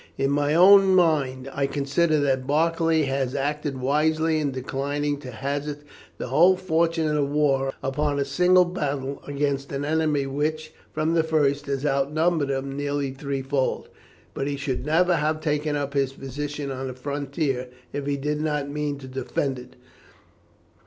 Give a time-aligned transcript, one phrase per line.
[0.17, 5.83] In my own mind, I consider that Barclay has acted wisely in declining to hazard
[6.17, 11.13] the whole fortune of the war upon a single battle against an enemy which, from
[11.13, 13.89] the first, has outnumbered him nearly threefold,
[14.33, 18.41] but he should never have taken up his position on the frontier if he did
[18.41, 19.75] not mean to defend it.